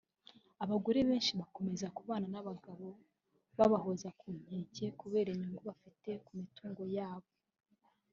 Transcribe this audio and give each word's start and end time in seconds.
Abagore 0.63 0.99
benshi 1.09 1.31
bakomeza 1.39 1.87
kubana 1.97 2.27
n’abagabo 2.33 2.87
babahoza 3.57 4.09
ku 4.19 4.27
nkeke 4.39 4.85
kubera 4.99 5.29
inyungu 5.31 5.59
bafite 5.69 6.09
ku 6.25 6.31
mitungo 6.41 6.83
yabo 6.97 7.29